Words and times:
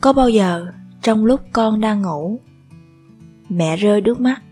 Có 0.00 0.12
bao 0.12 0.28
giờ 0.28 0.66
trong 1.02 1.24
lúc 1.24 1.40
con 1.52 1.80
đang 1.80 2.02
ngủ, 2.02 2.40
mẹ 3.48 3.76
rơi 3.76 4.00
nước 4.00 4.20
mắt 4.20 4.42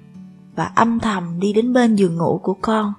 và 0.55 0.65
âm 0.65 1.01
thầm 1.01 1.41
đi 1.41 1.53
đến 1.53 1.73
bên 1.73 1.97
giường 1.97 2.17
ngủ 2.17 2.41
của 2.43 2.55
con, 2.55 2.93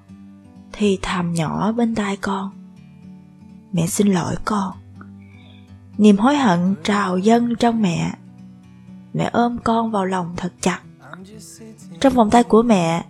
thì 0.72 1.00
thầm 1.02 1.34
nhỏ 1.34 1.72
bên 1.72 1.96
tai 1.96 2.18
con. 2.18 2.52
Mẹ 3.72 3.88
xin 3.88 4.08
lỗi 4.08 4.36
con. 4.46 4.74
Niềm 5.98 6.18
hối 6.18 6.38
hận 6.38 6.76
trào 6.84 7.18
dâng 7.18 7.56
trong 7.56 7.82
mẹ. 7.82 8.14
Mẹ 9.14 9.30
ôm 9.34 9.58
con 9.64 9.92
vào 9.92 10.06
lòng 10.06 10.34
thật 10.38 10.54
chặt. 10.62 10.80
Trong 12.00 12.14
vòng 12.14 12.30
tay 12.30 12.44
của 12.44 12.62
mẹ, 12.62 13.06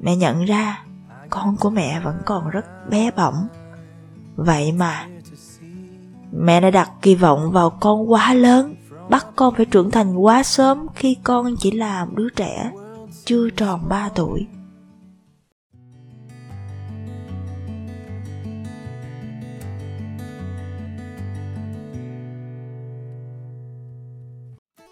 mẹ 0.00 0.16
nhận 0.16 0.44
ra 0.44 0.84
con 1.30 1.56
của 1.56 1.70
mẹ 1.70 2.00
vẫn 2.00 2.16
còn 2.24 2.50
rất 2.50 2.90
bé 2.90 3.10
bỏng. 3.10 3.48
Vậy 4.36 4.72
mà, 4.72 5.08
mẹ 6.36 6.60
đã 6.60 6.70
đặt 6.70 6.90
kỳ 7.02 7.14
vọng 7.14 7.50
vào 7.52 7.70
con 7.80 8.10
quá 8.12 8.34
lớn, 8.34 8.74
bắt 9.10 9.26
con 9.36 9.54
phải 9.56 9.66
trưởng 9.66 9.90
thành 9.90 10.16
quá 10.16 10.42
sớm 10.42 10.86
khi 10.94 11.16
con 11.24 11.54
chỉ 11.58 11.70
là 11.70 12.04
một 12.04 12.12
đứa 12.16 12.28
trẻ, 12.28 12.72
chưa 13.24 13.50
tròn 13.50 13.80
3 13.88 14.08
tuổi. 14.14 14.46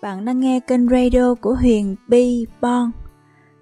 Bạn 0.03 0.25
đang 0.25 0.41
nghe 0.41 0.61
kênh 0.61 0.89
radio 0.89 1.35
của 1.35 1.55
Huyền 1.55 1.97
Bi 2.09 2.47
Bon. 2.61 2.91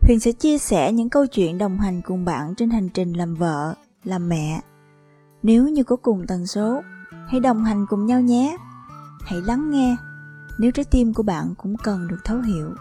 Huyền 0.01 0.21
sẽ 0.21 0.33
chia 0.33 0.59
sẻ 0.59 0.93
những 0.93 1.11
câu 1.11 1.27
chuyện 1.27 1.59
đồng 1.59 1.79
hành 1.79 2.01
cùng 2.03 2.25
bạn 2.25 2.55
trên 2.55 2.71
hành 2.71 2.89
trình 2.89 3.13
làm 3.13 3.35
vợ, 3.35 3.75
làm 4.05 4.29
mẹ. 4.29 4.61
Nếu 5.43 5.69
như 5.69 5.85
có 5.85 5.97
cùng 5.97 6.27
tần 6.29 6.47
số, 6.47 6.81
hãy 7.31 7.41
đồng 7.41 7.65
hành 7.65 7.87
cùng 7.87 8.07
nhau 8.07 8.21
nhé. 8.21 8.57
Hãy 9.25 9.41
lắng 9.41 9.71
nghe, 9.71 9.97
nếu 10.59 10.71
trái 10.71 10.85
tim 10.91 11.15
của 11.15 11.23
bạn 11.23 11.55
cũng 11.59 11.77
cần 11.77 12.09
được 12.09 12.19
thấu 12.25 12.39
hiểu. 12.41 12.75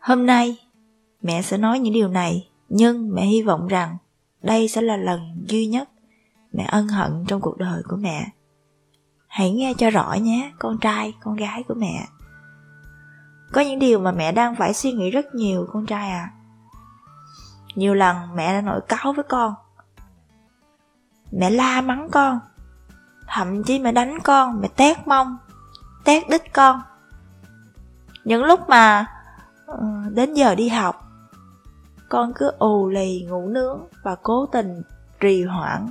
Hôm 0.00 0.26
nay, 0.26 0.58
mẹ 1.22 1.42
sẽ 1.42 1.58
nói 1.58 1.78
những 1.78 1.94
điều 1.94 2.08
này, 2.08 2.48
nhưng 2.68 3.14
mẹ 3.14 3.26
hy 3.26 3.42
vọng 3.42 3.66
rằng 3.68 3.96
đây 4.42 4.68
sẽ 4.68 4.82
là 4.82 4.96
lần 4.96 5.44
duy 5.48 5.66
nhất 5.66 5.88
mẹ 6.52 6.64
ân 6.68 6.88
hận 6.88 7.24
trong 7.28 7.40
cuộc 7.40 7.58
đời 7.58 7.82
của 7.88 7.96
mẹ. 7.96 8.26
Hãy 9.26 9.50
nghe 9.50 9.74
cho 9.78 9.90
rõ 9.90 10.16
nhé, 10.20 10.52
con 10.58 10.78
trai, 10.78 11.14
con 11.20 11.36
gái 11.36 11.62
của 11.68 11.74
mẹ. 11.74 12.06
Có 13.52 13.60
những 13.60 13.78
điều 13.78 13.98
mà 13.98 14.12
mẹ 14.12 14.32
đang 14.32 14.56
phải 14.56 14.74
suy 14.74 14.92
nghĩ 14.92 15.10
rất 15.10 15.34
nhiều 15.34 15.66
con 15.72 15.86
trai 15.86 16.10
à. 16.10 16.30
Nhiều 17.74 17.94
lần 17.94 18.16
mẹ 18.34 18.52
đã 18.52 18.60
nổi 18.60 18.80
cáu 18.88 19.12
với 19.12 19.24
con. 19.28 19.54
Mẹ 21.32 21.50
la 21.50 21.80
mắng 21.80 22.08
con. 22.12 22.40
Thậm 23.26 23.64
chí 23.64 23.78
mẹ 23.78 23.92
đánh 23.92 24.18
con, 24.24 24.60
mẹ 24.60 24.68
tét 24.76 25.08
mông, 25.08 25.36
tét 26.04 26.28
đít 26.28 26.52
con. 26.52 26.82
Những 28.24 28.44
lúc 28.44 28.68
mà 28.68 29.06
ờ, 29.66 29.78
đến 30.10 30.34
giờ 30.34 30.54
đi 30.54 30.68
học 30.68 31.10
con 32.10 32.32
cứ 32.34 32.52
ù 32.58 32.88
lì 32.88 33.26
ngủ 33.28 33.48
nướng 33.48 33.80
và 34.02 34.16
cố 34.22 34.46
tình 34.46 34.82
trì 35.20 35.44
hoãn 35.44 35.86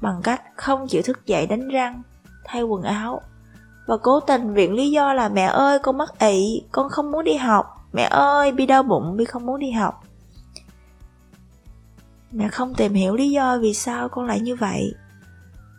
bằng 0.00 0.20
cách 0.22 0.42
không 0.56 0.88
chịu 0.88 1.02
thức 1.02 1.26
dậy 1.26 1.46
đánh 1.46 1.68
răng, 1.68 2.02
thay 2.44 2.62
quần 2.62 2.82
áo 2.82 3.20
và 3.86 3.96
cố 4.02 4.20
tình 4.20 4.54
viện 4.54 4.74
lý 4.74 4.90
do 4.90 5.12
là 5.12 5.28
mẹ 5.28 5.44
ơi 5.44 5.78
con 5.78 5.98
mắc 5.98 6.18
ị, 6.18 6.62
con 6.72 6.88
không 6.88 7.12
muốn 7.12 7.24
đi 7.24 7.36
học, 7.36 7.66
mẹ 7.92 8.02
ơi 8.02 8.52
bi 8.52 8.66
đau 8.66 8.82
bụng 8.82 9.16
bi 9.16 9.24
không 9.24 9.46
muốn 9.46 9.58
đi 9.58 9.70
học. 9.70 10.03
Mẹ 12.34 12.48
không 12.48 12.74
tìm 12.74 12.94
hiểu 12.94 13.14
lý 13.14 13.30
do 13.30 13.58
vì 13.58 13.74
sao 13.74 14.08
con 14.08 14.26
lại 14.26 14.40
như 14.40 14.54
vậy. 14.54 14.94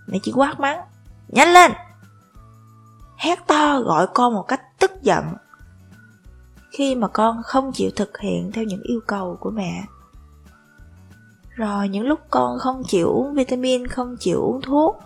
Mẹ 0.08 0.18
chỉ 0.24 0.32
quát 0.36 0.60
mắng, 0.60 0.82
nhanh 1.28 1.54
lên! 1.54 1.72
Hét 3.18 3.48
to 3.48 3.80
gọi 3.80 4.08
con 4.14 4.34
một 4.34 4.46
cách 4.48 4.62
tức 4.80 4.92
giận 5.02 5.26
khi 6.78 6.96
mà 6.96 7.08
con 7.08 7.44
không 7.44 7.72
chịu 7.72 7.92
thực 7.96 8.18
hiện 8.18 8.52
theo 8.52 8.64
những 8.64 8.82
yêu 8.84 9.00
cầu 9.08 9.38
của 9.40 9.52
mẹ 9.52 9.84
rồi 11.50 11.90
những 11.90 12.06
lúc 12.06 12.20
con 12.30 12.60
không 12.60 12.84
chịu 12.88 13.10
uống 13.10 13.34
vitamin 13.34 13.88
không 13.88 14.16
chịu 14.20 14.42
uống 14.42 14.62
thuốc 14.62 15.00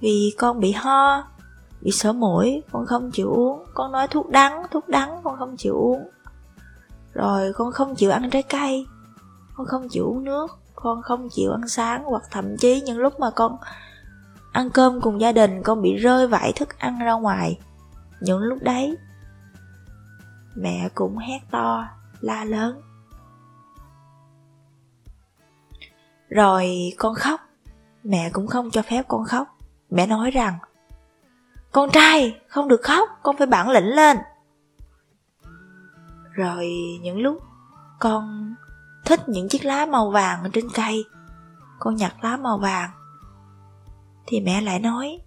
vì 0.00 0.34
con 0.38 0.60
bị 0.60 0.72
ho 0.72 1.24
bị 1.80 1.90
sổ 1.90 2.12
mũi 2.12 2.62
con 2.72 2.86
không 2.86 3.10
chịu 3.10 3.30
uống 3.30 3.64
con 3.74 3.92
nói 3.92 4.08
thuốc 4.08 4.30
đắng 4.30 4.62
thuốc 4.70 4.88
đắng 4.88 5.20
con 5.24 5.38
không 5.38 5.56
chịu 5.56 5.74
uống 5.74 6.08
rồi 7.12 7.52
con 7.52 7.72
không 7.72 7.94
chịu 7.94 8.10
ăn 8.10 8.30
trái 8.30 8.42
cây 8.42 8.86
con 9.54 9.66
không 9.66 9.88
chịu 9.88 10.06
uống 10.06 10.24
nước 10.24 10.58
con 10.74 11.02
không 11.02 11.28
chịu 11.30 11.52
ăn 11.52 11.68
sáng 11.68 12.04
hoặc 12.04 12.22
thậm 12.30 12.56
chí 12.56 12.80
những 12.80 12.98
lúc 12.98 13.20
mà 13.20 13.30
con 13.30 13.56
ăn 14.52 14.70
cơm 14.70 15.00
cùng 15.00 15.20
gia 15.20 15.32
đình 15.32 15.62
con 15.62 15.82
bị 15.82 15.96
rơi 15.96 16.26
vãi 16.26 16.52
thức 16.52 16.78
ăn 16.78 16.98
ra 16.98 17.12
ngoài 17.12 17.58
những 18.20 18.38
lúc 18.38 18.58
đấy 18.62 18.96
mẹ 20.54 20.88
cũng 20.94 21.18
hét 21.18 21.38
to, 21.50 21.88
la 22.20 22.44
lớn. 22.44 22.80
Rồi 26.28 26.92
con 26.98 27.14
khóc, 27.14 27.40
mẹ 28.04 28.30
cũng 28.32 28.46
không 28.46 28.70
cho 28.70 28.82
phép 28.82 29.04
con 29.08 29.24
khóc. 29.24 29.58
Mẹ 29.90 30.06
nói 30.06 30.30
rằng, 30.30 30.58
con 31.72 31.90
trai 31.92 32.40
không 32.48 32.68
được 32.68 32.82
khóc, 32.82 33.08
con 33.22 33.36
phải 33.36 33.46
bản 33.46 33.70
lĩnh 33.70 33.86
lên. 33.86 34.16
Rồi 36.32 36.70
những 37.02 37.18
lúc 37.18 37.42
con 37.98 38.54
thích 39.04 39.28
những 39.28 39.48
chiếc 39.48 39.64
lá 39.64 39.86
màu 39.86 40.10
vàng 40.10 40.42
ở 40.42 40.48
trên 40.52 40.70
cây, 40.74 41.04
con 41.78 41.96
nhặt 41.96 42.14
lá 42.22 42.36
màu 42.36 42.58
vàng, 42.58 42.90
thì 44.26 44.40
mẹ 44.40 44.60
lại 44.60 44.78
nói, 44.78 45.18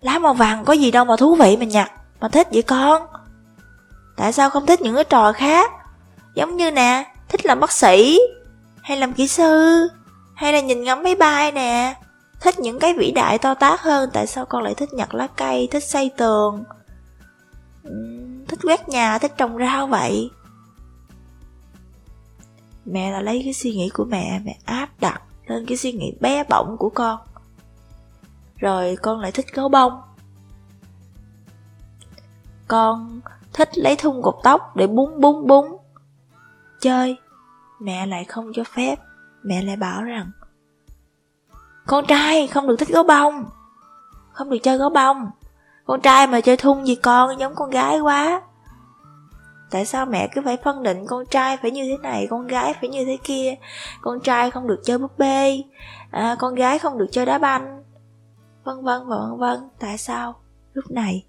lá 0.00 0.18
màu 0.18 0.34
vàng 0.34 0.64
có 0.64 0.72
gì 0.72 0.90
đâu 0.90 1.04
mà 1.04 1.16
thú 1.16 1.34
vị 1.34 1.56
mà 1.56 1.64
nhặt, 1.64 1.92
mà 2.20 2.28
thích 2.28 2.48
vậy 2.52 2.62
con. 2.62 3.02
Tại 4.16 4.32
sao 4.32 4.50
không 4.50 4.66
thích 4.66 4.80
những 4.80 4.94
cái 4.94 5.04
trò 5.04 5.32
khác? 5.32 5.70
Giống 6.34 6.56
như 6.56 6.70
nè, 6.70 7.14
thích 7.28 7.46
làm 7.46 7.60
bác 7.60 7.72
sĩ, 7.72 8.20
hay 8.82 8.96
làm 8.96 9.12
kỹ 9.12 9.28
sư, 9.28 9.88
hay 10.34 10.52
là 10.52 10.60
nhìn 10.60 10.84
ngắm 10.84 11.02
máy 11.02 11.14
bay 11.14 11.52
nè. 11.52 11.94
Thích 12.40 12.58
những 12.58 12.78
cái 12.78 12.94
vĩ 12.94 13.10
đại 13.10 13.38
to 13.38 13.54
tát 13.54 13.80
hơn, 13.80 14.10
tại 14.12 14.26
sao 14.26 14.46
con 14.46 14.62
lại 14.62 14.74
thích 14.74 14.92
nhặt 14.92 15.14
lá 15.14 15.26
cây, 15.36 15.68
thích 15.70 15.84
xây 15.84 16.10
tường, 16.16 16.64
thích 18.48 18.58
quét 18.62 18.88
nhà, 18.88 19.18
thích 19.18 19.32
trồng 19.36 19.58
rau 19.58 19.86
vậy? 19.86 20.30
Mẹ 22.84 23.10
là 23.10 23.20
lấy 23.20 23.40
cái 23.44 23.52
suy 23.52 23.74
nghĩ 23.74 23.88
của 23.88 24.04
mẹ, 24.04 24.40
mẹ 24.44 24.58
áp 24.64 24.88
đặt 25.00 25.22
lên 25.46 25.66
cái 25.66 25.76
suy 25.76 25.92
nghĩ 25.92 26.12
bé 26.20 26.44
bỏng 26.44 26.76
của 26.78 26.88
con. 26.88 27.20
Rồi 28.56 28.96
con 29.02 29.20
lại 29.20 29.32
thích 29.32 29.46
gấu 29.54 29.68
bông. 29.68 30.00
Con 32.68 33.20
thích 33.52 33.78
lấy 33.78 33.96
thun 33.96 34.22
cột 34.22 34.34
tóc 34.42 34.76
để 34.76 34.86
búng 34.86 35.20
búng 35.20 35.46
búng. 35.46 35.76
Chơi, 36.80 37.16
mẹ 37.80 38.06
lại 38.06 38.24
không 38.24 38.52
cho 38.54 38.64
phép, 38.64 38.96
mẹ 39.42 39.62
lại 39.62 39.76
bảo 39.76 40.02
rằng 40.02 40.30
Con 41.86 42.06
trai 42.06 42.46
không 42.46 42.66
được 42.68 42.76
thích 42.78 42.88
gấu 42.88 43.04
bông, 43.04 43.44
không 44.32 44.50
được 44.50 44.58
chơi 44.62 44.78
gấu 44.78 44.90
bông. 44.90 45.30
Con 45.84 46.00
trai 46.00 46.26
mà 46.26 46.40
chơi 46.40 46.56
thun 46.56 46.84
gì 46.84 46.94
con 46.94 47.38
giống 47.38 47.54
con 47.54 47.70
gái 47.70 48.00
quá. 48.00 48.42
Tại 49.74 49.84
sao 49.84 50.06
mẹ 50.06 50.28
cứ 50.32 50.40
phải 50.44 50.56
phân 50.56 50.82
định 50.82 51.06
con 51.06 51.26
trai 51.26 51.56
phải 51.56 51.70
như 51.70 51.84
thế 51.84 51.96
này, 52.02 52.26
con 52.30 52.46
gái 52.46 52.74
phải 52.80 52.88
như 52.88 53.04
thế 53.04 53.18
kia. 53.24 53.54
Con 54.00 54.20
trai 54.20 54.50
không 54.50 54.66
được 54.66 54.80
chơi 54.84 54.98
búp 54.98 55.18
bê, 55.18 55.62
à, 56.10 56.36
con 56.38 56.54
gái 56.54 56.78
không 56.78 56.98
được 56.98 57.06
chơi 57.10 57.26
đá 57.26 57.38
banh. 57.38 57.82
Vân 58.64 58.76
vân 58.84 59.02
và 59.06 59.16
vân 59.16 59.38
vân. 59.38 59.68
Tại 59.80 59.98
sao? 59.98 60.34
Lúc 60.72 60.84
này 60.90 61.24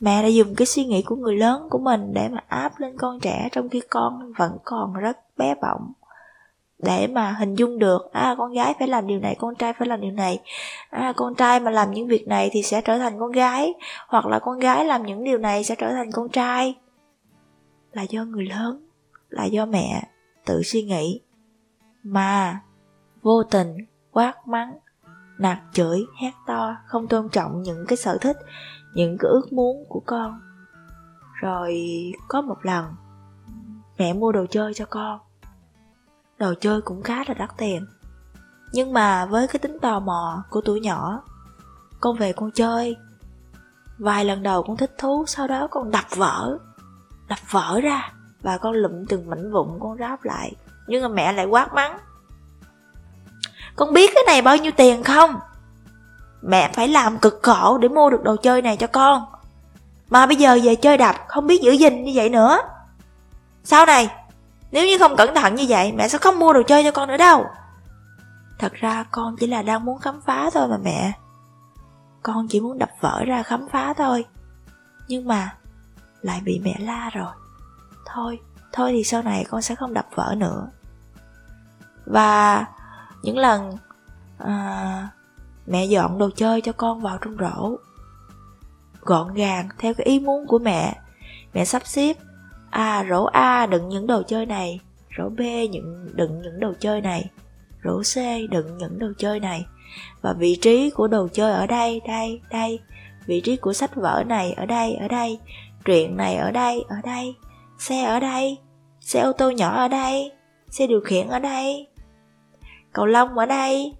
Mẹ 0.00 0.22
đã 0.22 0.28
dùng 0.28 0.54
cái 0.54 0.66
suy 0.66 0.84
nghĩ 0.84 1.02
của 1.02 1.16
người 1.16 1.36
lớn 1.36 1.68
của 1.70 1.78
mình 1.78 2.14
để 2.14 2.28
mà 2.28 2.44
áp 2.48 2.72
lên 2.78 2.96
con 2.98 3.20
trẻ 3.20 3.48
trong 3.52 3.68
khi 3.68 3.80
con 3.90 4.32
vẫn 4.38 4.58
còn 4.64 4.94
rất 4.94 5.18
bé 5.36 5.54
bỏng. 5.62 5.92
Để 6.78 7.06
mà 7.06 7.32
hình 7.32 7.54
dung 7.54 7.78
được, 7.78 8.12
à 8.12 8.34
con 8.38 8.52
gái 8.52 8.74
phải 8.78 8.88
làm 8.88 9.06
điều 9.06 9.20
này, 9.20 9.36
con 9.38 9.54
trai 9.54 9.72
phải 9.72 9.88
làm 9.88 10.00
điều 10.00 10.12
này. 10.12 10.40
À 10.90 11.12
con 11.16 11.34
trai 11.34 11.60
mà 11.60 11.70
làm 11.70 11.90
những 11.90 12.08
việc 12.08 12.28
này 12.28 12.50
thì 12.52 12.62
sẽ 12.62 12.80
trở 12.80 12.98
thành 12.98 13.18
con 13.18 13.32
gái, 13.32 13.74
hoặc 14.08 14.26
là 14.26 14.38
con 14.38 14.58
gái 14.58 14.84
làm 14.84 15.06
những 15.06 15.24
điều 15.24 15.38
này 15.38 15.64
sẽ 15.64 15.74
trở 15.74 15.92
thành 15.92 16.12
con 16.12 16.28
trai. 16.28 16.74
Là 17.96 18.02
do 18.02 18.24
người 18.24 18.46
lớn, 18.46 18.88
là 19.28 19.44
do 19.44 19.66
mẹ 19.66 20.10
tự 20.46 20.62
suy 20.62 20.82
nghĩ. 20.82 21.20
Mà 22.02 22.60
vô 23.22 23.42
tình 23.42 23.76
quát 24.10 24.48
mắng, 24.48 24.78
nạt 25.38 25.58
chửi, 25.72 26.06
hét 26.20 26.32
to, 26.46 26.76
không 26.86 27.08
tôn 27.08 27.28
trọng 27.28 27.62
những 27.62 27.84
cái 27.88 27.96
sở 27.96 28.18
thích, 28.20 28.36
những 28.94 29.16
cái 29.20 29.30
ước 29.30 29.52
muốn 29.52 29.84
của 29.88 30.02
con. 30.06 30.40
Rồi 31.40 31.82
có 32.28 32.42
một 32.42 32.56
lần 32.62 32.94
mẹ 33.98 34.12
mua 34.12 34.32
đồ 34.32 34.46
chơi 34.50 34.74
cho 34.74 34.84
con. 34.90 35.20
Đồ 36.38 36.54
chơi 36.60 36.82
cũng 36.82 37.02
khá 37.02 37.24
là 37.28 37.34
đắt 37.34 37.50
tiền. 37.58 37.86
Nhưng 38.72 38.92
mà 38.92 39.26
với 39.26 39.48
cái 39.48 39.58
tính 39.58 39.78
tò 39.82 40.00
mò 40.00 40.44
của 40.50 40.60
tuổi 40.60 40.80
nhỏ 40.80 41.22
con 42.00 42.16
về 42.16 42.32
con 42.32 42.50
chơi. 42.50 42.96
Vài 43.98 44.24
lần 44.24 44.42
đầu 44.42 44.62
con 44.62 44.76
thích 44.76 44.94
thú 44.98 45.24
sau 45.26 45.48
đó 45.48 45.68
con 45.70 45.90
đập 45.90 46.04
vỡ 46.16 46.58
đập 47.28 47.38
vỡ 47.50 47.80
ra 47.82 48.12
và 48.42 48.58
con 48.58 48.72
lụm 48.72 49.04
từng 49.08 49.30
mảnh 49.30 49.52
vụn 49.52 49.78
con 49.80 49.98
ráp 49.98 50.24
lại. 50.24 50.52
Nhưng 50.86 51.02
mà 51.02 51.08
mẹ 51.08 51.32
lại 51.32 51.46
quát 51.46 51.74
mắng. 51.74 51.98
Con 53.76 53.92
biết 53.92 54.10
cái 54.14 54.22
này 54.26 54.42
bao 54.42 54.56
nhiêu 54.56 54.72
tiền 54.76 55.04
không? 55.04 55.40
Mẹ 56.42 56.72
phải 56.74 56.88
làm 56.88 57.18
cực 57.18 57.40
khổ 57.42 57.78
để 57.78 57.88
mua 57.88 58.10
được 58.10 58.22
đồ 58.22 58.36
chơi 58.36 58.62
này 58.62 58.76
cho 58.76 58.86
con. 58.86 59.24
Mà 60.08 60.26
bây 60.26 60.36
giờ 60.36 60.58
về 60.62 60.74
chơi 60.74 60.98
đập 60.98 61.16
không 61.28 61.46
biết 61.46 61.62
giữ 61.62 61.72
gìn 61.72 62.04
như 62.04 62.12
vậy 62.14 62.28
nữa. 62.28 62.58
Sau 63.64 63.86
này, 63.86 64.10
Nếu 64.70 64.86
như 64.86 64.98
không 64.98 65.16
cẩn 65.16 65.34
thận 65.34 65.54
như 65.54 65.64
vậy, 65.68 65.92
Mẹ 65.92 66.08
sẽ 66.08 66.18
không 66.18 66.38
mua 66.38 66.52
đồ 66.52 66.62
chơi 66.62 66.84
cho 66.84 66.90
con 66.90 67.08
nữa 67.08 67.16
đâu. 67.16 67.46
Thật 68.58 68.72
ra 68.72 69.04
con 69.10 69.36
chỉ 69.36 69.46
là 69.46 69.62
đang 69.62 69.84
muốn 69.84 69.98
khám 69.98 70.20
phá 70.26 70.50
thôi 70.54 70.68
mà 70.68 70.76
mẹ. 70.84 71.12
Con 72.22 72.48
chỉ 72.48 72.60
muốn 72.60 72.78
đập 72.78 72.90
vỡ 73.00 73.24
ra 73.26 73.42
khám 73.42 73.68
phá 73.72 73.94
thôi. 73.94 74.24
Nhưng 75.08 75.28
mà 75.28 75.56
lại 76.26 76.40
bị 76.44 76.60
mẹ 76.64 76.76
la 76.78 77.10
rồi. 77.10 77.32
Thôi, 78.06 78.40
thôi 78.72 78.92
thì 78.92 79.04
sau 79.04 79.22
này 79.22 79.44
con 79.44 79.62
sẽ 79.62 79.74
không 79.74 79.94
đập 79.94 80.06
vỡ 80.14 80.34
nữa. 80.38 80.68
Và 82.06 82.66
những 83.22 83.38
lần 83.38 83.72
à, 84.38 85.08
Mẹ 85.66 85.84
dọn 85.84 86.18
đồ 86.18 86.30
chơi 86.36 86.60
cho 86.60 86.72
con 86.72 87.00
vào 87.00 87.18
trong 87.24 87.36
rổ 87.36 87.76
Gọn 89.00 89.34
gàng 89.34 89.68
theo 89.78 89.94
cái 89.94 90.06
ý 90.06 90.20
muốn 90.20 90.46
của 90.46 90.58
mẹ 90.58 90.98
Mẹ 91.54 91.64
sắp 91.64 91.86
xếp 91.86 92.16
À 92.70 93.06
rổ 93.10 93.24
A 93.24 93.66
đựng 93.66 93.88
những 93.88 94.06
đồ 94.06 94.22
chơi 94.22 94.46
này 94.46 94.80
Rổ 95.18 95.28
B 95.28 95.40
những 95.70 96.10
đựng 96.14 96.42
những 96.42 96.60
đồ 96.60 96.72
chơi 96.80 97.00
này 97.00 97.30
Rổ 97.84 98.02
C 98.02 98.16
đựng 98.50 98.78
những 98.78 98.98
đồ 98.98 99.06
chơi 99.18 99.40
này 99.40 99.66
Và 100.22 100.32
vị 100.32 100.58
trí 100.62 100.90
của 100.90 101.08
đồ 101.08 101.28
chơi 101.32 101.52
ở 101.52 101.66
đây, 101.66 102.00
đây, 102.06 102.40
đây 102.50 102.80
Vị 103.26 103.40
trí 103.40 103.56
của 103.56 103.72
sách 103.72 103.94
vở 103.94 104.24
này 104.26 104.52
ở 104.52 104.66
đây, 104.66 104.94
ở 104.94 105.08
đây 105.08 105.40
Truyện 105.86 106.16
này 106.16 106.36
ở 106.36 106.50
đây, 106.50 106.84
ở 106.88 106.96
đây 107.04 107.36
Xe 107.78 108.04
ở 108.04 108.20
đây 108.20 108.58
Xe 109.00 109.20
ô 109.20 109.32
tô 109.32 109.50
nhỏ 109.50 109.76
ở 109.76 109.88
đây 109.88 110.32
Xe 110.70 110.86
điều 110.86 111.00
khiển 111.00 111.28
ở 111.28 111.38
đây 111.38 111.88
Cầu 112.92 113.06
lông 113.06 113.38
ở 113.38 113.46
đây 113.46 113.94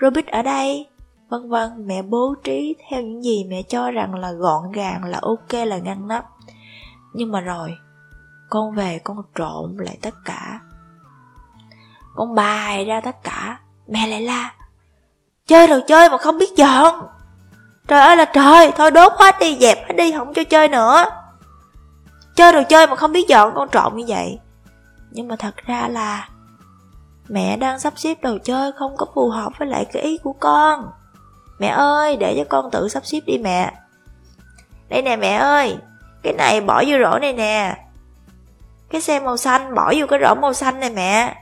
robot 0.00 0.26
ở 0.26 0.42
đây 0.42 0.86
Vân 1.28 1.48
vân. 1.48 1.86
Mẹ 1.86 2.02
bố 2.02 2.34
trí 2.44 2.76
theo 2.88 3.02
những 3.02 3.24
gì 3.24 3.44
mẹ 3.44 3.62
cho 3.62 3.90
rằng 3.90 4.14
là 4.14 4.32
gọn 4.32 4.72
gàng 4.72 5.04
là 5.04 5.18
ok 5.22 5.52
là 5.66 5.78
ngăn 5.78 6.08
nắp. 6.08 6.24
Nhưng 7.14 7.32
mà 7.32 7.40
rồi 7.40 7.76
Con 8.50 8.74
về 8.74 9.00
con 9.04 9.22
trộn 9.34 9.76
lại 9.78 9.98
tất 10.02 10.14
cả. 10.24 10.60
Con 12.14 12.34
bài 12.34 12.84
ra 12.84 13.00
tất 13.00 13.22
cả. 13.22 13.60
Mẹ 13.88 14.06
lại 14.06 14.22
la 14.22 14.54
Chơi 15.46 15.66
đồ 15.66 15.80
chơi 15.86 16.10
mà 16.10 16.18
không 16.18 16.38
biết 16.38 16.56
dọn 16.56 17.06
Trời 17.88 18.00
ơi 18.00 18.16
là 18.16 18.24
trời, 18.24 18.72
Thôi 18.76 18.90
đốt 18.90 19.12
hết 19.18 19.38
đi, 19.40 19.58
dẹp 19.60 19.78
hết 19.88 19.94
đi, 19.96 20.12
không 20.12 20.34
cho 20.34 20.44
chơi 20.44 20.68
nữa. 20.68 21.04
Chơi 22.34 22.52
đồ 22.52 22.62
chơi 22.68 22.86
mà 22.86 22.96
không 22.96 23.12
biết 23.12 23.28
dọn 23.28 23.52
con 23.54 23.68
trộn 23.68 23.96
như 23.96 24.04
vậy. 24.08 24.38
Nhưng 25.10 25.28
mà 25.28 25.36
thật 25.36 25.56
ra 25.66 25.88
là 25.88 26.28
Mẹ 27.28 27.56
đang 27.56 27.78
sắp 27.78 27.92
xếp 27.96 28.14
đồ 28.22 28.38
chơi 28.44 28.72
không 28.72 28.96
có 28.96 29.06
phù 29.14 29.28
hợp 29.28 29.52
với 29.58 29.68
lại 29.68 29.84
cái 29.92 30.02
ý 30.02 30.18
của 30.18 30.32
con. 30.32 30.90
Mẹ 31.58 31.68
ơi, 31.68 32.16
để 32.16 32.34
cho 32.38 32.44
con 32.48 32.70
tự 32.70 32.88
sắp 32.88 33.06
xếp 33.06 33.20
đi 33.26 33.38
mẹ. 33.38 33.72
Đây 34.88 35.02
nè 35.02 35.16
mẹ 35.16 35.32
ơi, 35.32 35.76
Cái 36.22 36.32
này 36.32 36.60
bỏ 36.60 36.82
vô 36.86 36.96
rổ 37.04 37.18
này 37.18 37.32
nè. 37.32 37.76
Cái 38.90 39.00
xe 39.00 39.20
màu 39.20 39.36
xanh, 39.36 39.74
bỏ 39.74 39.92
vô 39.96 40.06
cái 40.06 40.18
rổ 40.22 40.34
màu 40.34 40.52
xanh 40.52 40.80
này 40.80 40.90
mẹ. 40.90 41.36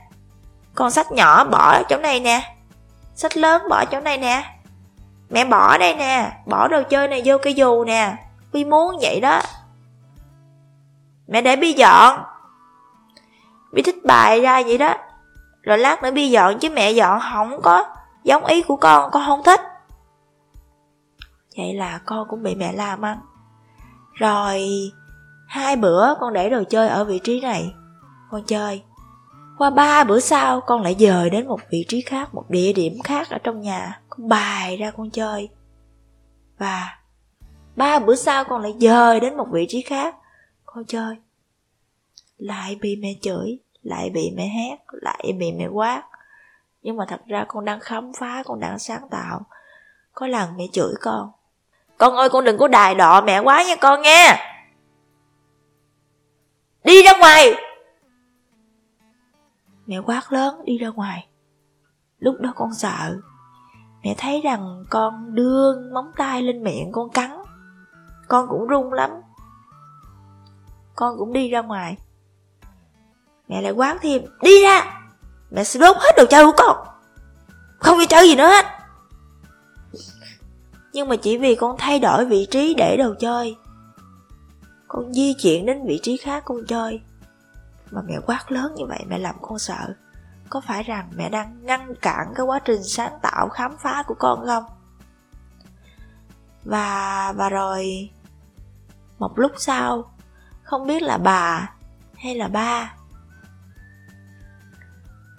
Con 0.75 0.91
sách 0.91 1.11
nhỏ 1.11 1.43
bỏ 1.43 1.83
chỗ 1.83 1.97
này 1.97 2.19
nè. 2.19 2.55
Sách 3.15 3.37
lớn 3.37 3.61
bỏ 3.69 3.85
chỗ 3.85 3.99
này 3.99 4.17
nè. 4.17 4.56
Mẹ 5.29 5.45
bỏ 5.45 5.77
đây 5.77 5.95
nè, 5.95 6.31
Bỏ 6.45 6.67
đồ 6.67 6.83
chơi 6.89 7.07
này 7.07 7.21
vô 7.25 7.37
cái 7.37 7.53
dù 7.53 7.83
nè. 7.83 8.17
Bi 8.53 8.65
muốn 8.65 8.97
vậy 9.01 9.21
đó. 9.21 9.41
Mẹ 11.27 11.41
để 11.41 11.55
Bi 11.55 11.73
dọn. 11.73 12.23
Bi 13.73 13.81
thích 13.81 14.05
bài 14.05 14.41
ra 14.41 14.61
vậy 14.63 14.77
đó. 14.77 14.95
Rồi 15.61 15.77
lát 15.77 16.03
nữa 16.03 16.11
Bi 16.11 16.29
dọn 16.29 16.59
chứ 16.59 16.69
mẹ 16.69 16.91
dọn 16.91 17.19
không 17.31 17.61
có 17.61 17.85
Giống 18.23 18.45
ý 18.45 18.61
của 18.61 18.75
con 18.75 19.11
Con 19.11 19.23
không 19.25 19.43
thích. 19.43 19.61
Vậy 21.57 21.73
là 21.73 21.99
con 22.05 22.27
cũng 22.29 22.43
bị 22.43 22.55
mẹ 22.55 22.73
la 22.73 22.95
mắng 22.95 23.19
Rồi, 24.13 24.67
Hai 25.47 25.75
bữa 25.75 26.15
con 26.19 26.33
để 26.33 26.49
đồ 26.49 26.63
chơi 26.69 26.89
ở 26.89 27.03
vị 27.03 27.19
trí 27.23 27.41
này. 27.41 27.73
Con 28.31 28.43
chơi. 28.43 28.83
Qua 29.57 29.69
ba 29.69 30.03
bữa 30.03 30.19
sau 30.19 30.61
con 30.61 30.81
lại 30.81 30.95
dời 30.99 31.29
đến 31.29 31.47
một 31.47 31.59
vị 31.71 31.85
trí 31.87 32.01
khác, 32.01 32.35
Một 32.35 32.45
địa 32.49 32.73
điểm 32.73 32.93
khác 33.03 33.29
ở 33.29 33.37
trong 33.43 33.61
nhà. 33.61 33.99
Con 34.17 34.29
bài 34.29 34.77
ra 34.77 34.91
con 34.91 35.09
chơi. 35.09 35.49
Và 36.57 36.99
Ba 37.75 37.99
bữa 37.99 38.15
sau 38.15 38.43
con 38.45 38.61
lại 38.61 38.75
dời 38.79 39.19
đến 39.19 39.37
một 39.37 39.47
vị 39.51 39.65
trí 39.69 39.81
khác, 39.81 40.15
Con 40.65 40.85
chơi. 40.85 41.15
Lại 42.37 42.77
bị 42.81 42.95
mẹ 42.95 43.13
chửi, 43.21 43.59
Lại 43.81 44.09
bị 44.09 44.31
mẹ 44.35 44.47
hét, 44.47 44.77
Lại 44.91 45.33
bị 45.39 45.51
mẹ 45.51 45.67
quát. 45.67 46.03
Nhưng 46.81 46.97
mà 46.97 47.05
thật 47.07 47.21
ra 47.27 47.45
con 47.47 47.65
đang 47.65 47.79
khám 47.79 48.11
phá, 48.13 48.43
Con 48.45 48.59
đang 48.59 48.79
sáng 48.79 49.09
tạo. 49.11 49.45
Có 50.13 50.27
lần 50.27 50.57
mẹ 50.57 50.63
chửi 50.71 50.93
con 51.01 51.31
Con 51.97 52.15
ơi, 52.15 52.29
con 52.29 52.45
đừng 52.45 52.57
có 52.57 52.67
đài 52.67 52.95
đọ 52.95 53.21
mẹ 53.21 53.39
quá 53.39 53.63
nha 53.67 53.75
con 53.75 54.01
nghe 54.01 54.39
Đi 56.83 57.03
ra 57.03 57.17
ngoài. 57.19 57.53
Mẹ 59.85 59.97
quát 60.05 60.21
lớn, 60.29 60.61
đi 60.65 60.77
ra 60.77 60.89
ngoài. 60.89 61.27
Lúc 62.19 62.35
đó 62.39 62.53
con 62.55 62.73
sợ. 62.73 63.17
Mẹ 64.07 64.15
thấy 64.17 64.41
rằng 64.41 64.83
con 64.89 65.35
đưa 65.35 65.89
móng 65.93 66.11
tay 66.17 66.41
lên 66.41 66.63
miệng 66.63 66.91
con 66.91 67.09
cắn. 67.09 67.31
Con 68.27 68.47
cũng 68.49 68.67
run 68.67 68.93
lắm. 68.93 69.11
Con 70.95 71.17
cũng 71.17 71.33
đi 71.33 71.49
ra 71.49 71.61
ngoài. 71.61 71.97
Mẹ 73.47 73.61
lại 73.61 73.71
quán 73.71 73.97
thêm, 74.01 74.21
Đi 74.41 74.63
ra, 74.63 75.01
Mẹ 75.51 75.63
sẽ 75.63 75.79
đốt 75.79 75.95
hết 75.99 76.11
đồ 76.17 76.25
chơi 76.29 76.45
của 76.45 76.51
con. 76.57 76.87
Không 77.79 77.97
cho 77.99 78.05
chơi 78.09 78.29
gì 78.29 78.35
nữa 78.35 78.47
hết. 78.47 78.65
Nhưng 80.93 81.09
mà 81.09 81.15
chỉ 81.15 81.37
vì 81.37 81.55
con 81.55 81.75
thay 81.77 81.99
đổi 81.99 82.25
vị 82.25 82.47
trí 82.51 82.73
để 82.73 82.97
đồ 82.97 83.13
chơi, 83.19 83.57
Con 84.87 85.13
di 85.13 85.33
chuyển 85.33 85.65
đến 85.65 85.85
vị 85.87 85.99
trí 86.03 86.17
khác 86.17 86.43
con 86.45 86.57
chơi, 86.67 87.01
Mà 87.91 88.01
mẹ 88.07 88.15
quát 88.25 88.51
lớn 88.51 88.73
như 88.75 88.85
vậy 88.85 88.99
mẹ 89.07 89.17
làm 89.17 89.35
con 89.41 89.59
sợ. 89.59 89.93
Có 90.49 90.61
phải 90.61 90.83
rằng 90.83 91.09
mẹ 91.15 91.29
đang 91.29 91.65
ngăn 91.65 91.95
cản 92.01 92.33
cái 92.35 92.45
quá 92.45 92.59
trình 92.65 92.83
sáng 92.83 93.19
tạo, 93.21 93.49
khám 93.49 93.77
phá 93.77 94.03
của 94.07 94.15
con 94.19 94.45
không? 94.45 94.63
Và 96.65 97.33
và 97.37 97.49
rồi, 97.49 98.09
Một 99.19 99.39
lúc 99.39 99.51
sau, 99.57 100.11
Không 100.63 100.87
biết 100.87 101.03
là 101.03 101.17
bà 101.17 101.71
hay 102.15 102.35
là 102.35 102.47
ba 102.47 102.95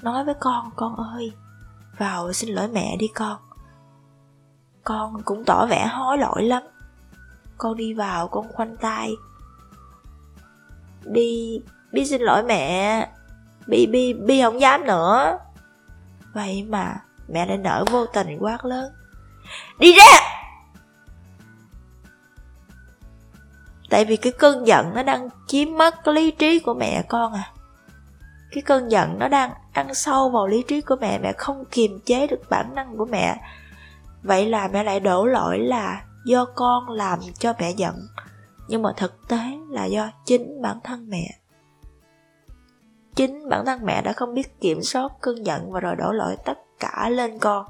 Nói 0.02 0.25
với 0.25 0.34
con 0.40 0.70
con 0.76 0.97
ơi, 0.97 1.32
Vào 1.99 2.32
xin 2.32 2.54
lỗi 2.54 2.68
mẹ 2.68 2.97
đi 2.97 3.06
con. 3.14 3.38
Con 4.85 5.23
cũng 5.25 5.44
tỏ 5.44 5.66
vẻ 5.66 5.87
hối 5.87 6.18
lỗi 6.18 6.42
lắm. 6.42 6.62
Con 7.59 7.76
đi 7.76 7.94
vào, 7.94 8.28
con 8.28 8.52
khoanh 8.52 8.76
tay. 8.76 9.12
Đi 11.04 11.61
đi 11.92 12.06
xin 12.06 12.23
lỗi 12.23 12.42
mẹ. 12.42 13.09
Bi 13.68 13.87
Bi 13.87 14.12
Bi 14.12 14.42
không 14.42 14.60
dám 14.60 14.87
nữa. 14.87 15.38
Vậy 16.34 16.66
mà 16.68 16.94
Mẹ 17.28 17.46
lại 17.46 17.58
nở 17.58 17.84
vô 17.90 18.06
tình 18.06 18.38
quát 18.40 18.64
lớn. 18.64 18.92
Đi 19.78 19.92
ra! 19.92 20.20
Tại 23.90 24.04
vì 24.04 24.16
cái 24.16 24.32
cơn 24.32 24.66
giận 24.66 24.94
nó 24.94 25.02
đang 25.02 25.28
chiếm 25.46 25.72
mất 25.78 26.04
cái 26.04 26.14
lý 26.14 26.30
trí 26.30 26.58
của 26.58 26.75
mẹ 26.75 27.02
con 27.08 27.32
à. 27.32 27.52
Cái 28.52 28.62
cơn 28.62 28.90
giận 28.90 29.18
nó 29.18 29.28
đang 29.28 29.50
ăn 29.72 29.94
sâu 29.94 30.30
vào 30.30 30.46
lý 30.46 30.62
trí 30.68 30.80
của 30.80 30.96
mẹ 31.00 31.18
Mẹ 31.18 31.32
không 31.32 31.64
kiềm 31.70 32.00
chế 32.06 32.26
được 32.26 32.40
bản 32.50 32.75
năng 32.75 32.96
của 32.96 33.04
mẹ. 33.04 33.37
Vậy 34.22 34.46
là 34.46 34.68
mẹ 34.68 34.84
lại 34.84 35.00
đổ 35.00 35.26
lỗi 35.26 35.58
là 35.58 36.02
do 36.25 36.44
con 36.44 36.88
làm 36.88 37.18
cho 37.38 37.54
mẹ 37.58 37.70
giận. 37.70 37.94
Nhưng 38.68 38.82
mà 38.82 38.90
thực 38.96 39.28
tế 39.28 39.40
là 39.70 39.84
do 39.84 40.10
chính 40.25 40.62
bản 40.62 40.78
thân 40.84 41.06
mẹ. 41.08 41.38
Chính 43.18 43.48
bản 43.48 43.64
thân 43.66 43.80
mẹ 43.84 44.02
đã 44.02 44.12
không 44.12 44.34
biết 44.34 44.60
kiểm 44.60 44.82
soát, 44.82 45.12
cơn 45.20 45.46
giận 45.46 45.72
và 45.72 45.80
rồi 45.80 45.96
đổ 45.96 46.12
lỗi 46.12 46.37
tất 46.44 46.58
cả 46.80 47.08
lên 47.10 47.38
con. 47.38 47.66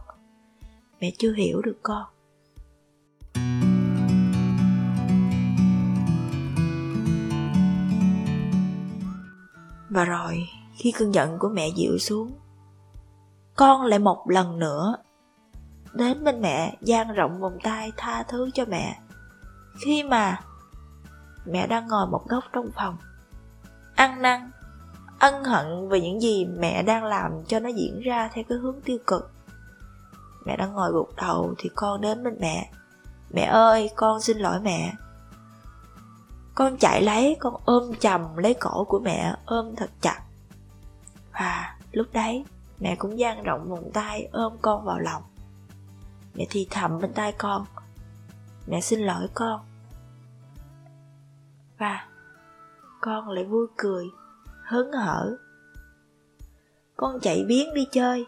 Mẹ 1.00 1.10
chưa 1.18 1.32
hiểu 1.32 1.62
được 1.62 1.78
con. 1.82 2.04
Và 9.88 10.04
rồi, 10.04 10.48
khi 10.74 10.92
cơn 10.92 11.14
giận 11.14 11.38
của 11.38 11.48
mẹ 11.48 11.68
dịu 11.76 11.98
xuống, 11.98 12.32
Con 13.56 13.82
lại 13.82 13.98
một 13.98 14.24
lần 14.28 14.58
nữa 14.58 14.96
Đến 15.92 16.24
bên 16.24 16.40
mẹ, 16.40 16.76
dang 16.80 17.12
rộng 17.12 17.40
vòng 17.40 17.58
tay 17.62 17.92
tha 17.96 18.22
thứ 18.22 18.50
cho 18.54 18.64
mẹ. 18.68 18.98
Khi 19.84 20.02
mà 20.02 20.40
Mẹ 21.46 21.66
đang 21.66 21.88
ngồi 21.88 22.06
một 22.06 22.28
góc 22.28 22.44
trong 22.52 22.70
phòng, 22.76 22.96
Ăn 23.94 24.22
năn 24.22 24.50
Ân 25.18 25.44
hận 25.44 25.88
về 25.88 26.00
những 26.00 26.22
gì 26.22 26.44
mẹ 26.44 26.82
đang 26.82 27.04
làm 27.04 27.44
cho 27.46 27.60
nó 27.60 27.68
diễn 27.68 28.00
ra 28.00 28.30
theo 28.32 28.44
cái 28.48 28.58
hướng 28.58 28.80
tiêu 28.80 28.98
cực 29.06 29.30
Mẹ 30.46 30.56
đang 30.56 30.72
ngồi 30.72 30.92
gục 30.92 31.16
đầu 31.16 31.54
thì 31.58 31.70
con 31.74 32.00
đến 32.00 32.24
bên 32.24 32.36
mẹ 32.40 32.70
Mẹ 33.30 33.42
ơi 33.42 33.90
con 33.96 34.20
xin 34.20 34.38
lỗi 34.38 34.60
mẹ 34.60 34.92
Con 36.54 36.76
chạy 36.76 37.02
lấy 37.02 37.36
con 37.40 37.54
ôm 37.64 37.94
chầm 38.00 38.36
lấy 38.36 38.54
cổ 38.54 38.84
của 38.84 38.98
mẹ 38.98 39.34
ôm 39.46 39.76
thật 39.76 39.90
chặt 40.00 40.20
Và 41.32 41.76
lúc 41.92 42.06
đấy 42.12 42.44
mẹ 42.80 42.96
cũng 42.96 43.18
dang 43.18 43.42
rộng 43.42 43.68
vòng 43.68 43.90
tay 43.94 44.28
ôm 44.32 44.52
con 44.62 44.84
vào 44.84 44.98
lòng. 44.98 45.22
Mẹ 46.34 46.46
thì 46.50 46.66
thầm 46.70 46.98
bên 46.98 47.12
tai 47.12 47.32
con. 47.32 47.64
Mẹ 48.66 48.80
xin 48.80 49.00
lỗi 49.00 49.28
con. 49.34 49.60
Và 51.78 52.06
con 53.00 53.28
lại 53.28 53.44
vui 53.44 53.66
cười, 53.76 54.06
hớn 54.68 54.92
hở. 54.92 55.36
Con 56.96 57.20
chạy 57.20 57.44
biến 57.48 57.74
đi 57.74 57.86
chơi. 57.92 58.26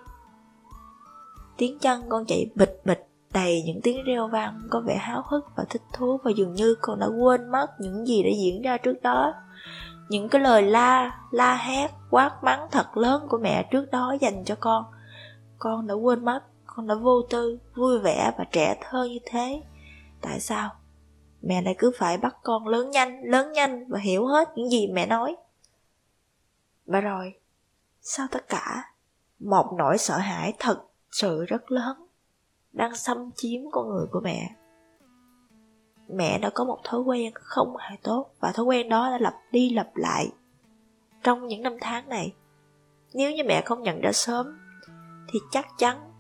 Tiếng 1.56 1.78
chân 1.78 2.02
con 2.08 2.24
chạy 2.26 2.50
bịch 2.54 2.80
bịch 2.84 3.08
đầy 3.32 3.62
những 3.66 3.80
tiếng 3.82 4.04
reo 4.04 4.28
vang 4.28 4.60
có 4.70 4.80
vẻ 4.80 4.96
háo 4.96 5.22
hức 5.26 5.44
và 5.56 5.64
thích 5.70 5.82
thú 5.92 6.18
và 6.24 6.30
dường 6.36 6.54
như 6.54 6.74
con 6.80 6.98
đã 6.98 7.06
quên 7.06 7.50
mất 7.50 7.66
những 7.78 8.06
gì 8.06 8.22
đã 8.22 8.30
diễn 8.42 8.62
ra 8.62 8.76
trước 8.76 9.02
đó. 9.02 9.34
Những 10.08 10.28
cái 10.28 10.40
lời 10.40 10.62
la, 10.62 11.20
la 11.30 11.56
hét, 11.56 11.90
quát 12.10 12.44
mắng 12.44 12.66
thật 12.70 12.96
lớn 12.96 13.26
của 13.28 13.38
mẹ 13.38 13.68
trước 13.70 13.90
đó 13.90 14.16
dành 14.20 14.44
cho 14.44 14.54
con. 14.60 14.84
Con 15.58 15.86
đã 15.86 15.94
quên 15.94 16.24
mất, 16.24 16.40
con 16.66 16.86
đã 16.86 16.94
vô 16.94 17.22
tư, 17.30 17.58
vui 17.74 17.98
vẻ 17.98 18.32
và 18.38 18.44
trẻ 18.52 18.76
thơ 18.80 19.04
như 19.04 19.18
thế. 19.26 19.62
Tại 20.20 20.40
sao? 20.40 20.70
Mẹ 21.42 21.62
lại 21.62 21.74
cứ 21.78 21.92
phải 21.98 22.18
bắt 22.18 22.36
con 22.42 22.68
lớn 22.68 22.90
nhanh, 22.90 23.22
lớn 23.24 23.52
nhanh 23.52 23.88
và 23.88 23.98
hiểu 23.98 24.26
hết 24.26 24.48
những 24.56 24.70
gì 24.70 24.86
mẹ 24.92 25.06
nói. 25.06 25.36
Và 26.90 27.00
rồi, 27.00 27.34
sau 28.00 28.26
tất 28.30 28.48
cả, 28.48 28.92
một 29.38 29.74
nỗi 29.78 29.98
sợ 29.98 30.18
hãi 30.18 30.54
thật 30.58 30.82
sự 31.10 31.44
rất 31.44 31.70
lớn 31.70 32.06
đang 32.72 32.96
xâm 32.96 33.30
chiếm 33.36 33.70
con 33.72 33.88
người 33.88 34.06
của 34.12 34.20
mẹ. 34.20 34.50
Mẹ 36.08 36.38
đã 36.38 36.50
có 36.54 36.64
một 36.64 36.78
thói 36.84 37.00
quen 37.00 37.32
không 37.34 37.76
hề 37.76 37.96
tốt 38.02 38.30
và 38.40 38.52
thói 38.52 38.66
quen 38.66 38.88
đó 38.88 39.10
đã 39.10 39.18
lặp 39.18 39.34
đi 39.52 39.70
lặp 39.70 39.96
lại 39.96 40.32
trong 41.22 41.46
những 41.46 41.62
năm 41.62 41.76
tháng 41.80 42.08
này. 42.08 42.34
Nếu 43.14 43.32
như 43.32 43.42
mẹ 43.46 43.62
không 43.66 43.82
nhận 43.82 44.00
ra 44.00 44.12
sớm 44.12 44.58
thì 45.32 45.38
chắc 45.50 45.66
chắn 45.78 46.12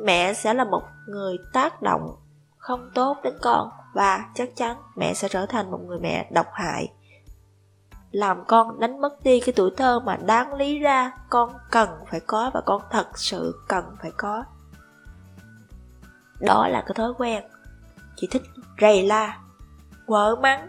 mẹ 0.00 0.34
sẽ 0.34 0.54
là 0.54 0.64
một 0.64 0.82
người 1.08 1.36
tác 1.52 1.82
động 1.82 2.16
không 2.56 2.90
tốt 2.94 3.16
đến 3.24 3.34
con 3.42 3.70
và 3.94 4.30
chắc 4.34 4.56
chắn 4.56 4.76
mẹ 4.96 5.14
sẽ 5.14 5.28
trở 5.28 5.46
thành 5.46 5.70
một 5.70 5.80
người 5.86 5.98
mẹ 6.00 6.30
độc 6.32 6.46
hại 6.52 6.92
làm 8.10 8.44
con 8.44 8.80
đánh 8.80 9.00
mất 9.00 9.22
đi 9.22 9.40
cái 9.40 9.52
tuổi 9.56 9.70
thơ 9.76 10.00
mà 10.00 10.16
đáng 10.16 10.54
lý 10.54 10.78
ra 10.78 11.12
con 11.30 11.52
cần 11.70 11.88
phải 12.10 12.20
có 12.20 12.50
và 12.54 12.60
con 12.66 12.82
thật 12.90 13.18
sự 13.18 13.62
cần 13.68 13.84
phải 14.02 14.10
có. 14.16 14.44
Đó 16.40 16.68
là 16.68 16.80
cái 16.86 16.94
thói 16.94 17.12
quen. 17.18 17.44
Chị 18.16 18.28
thích 18.30 18.42
rầy 18.80 19.02
la, 19.02 19.38
Quở 20.06 20.36
mắng 20.42 20.68